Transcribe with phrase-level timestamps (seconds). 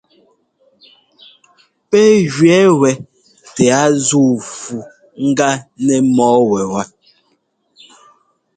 [1.89, 2.91] Pɛ́ gẅɛɛ wɛ
[3.55, 4.77] tɛ a zúu fu
[5.29, 5.49] ŋgá
[5.85, 6.81] nɛ mɔ́ɔ wɛwá.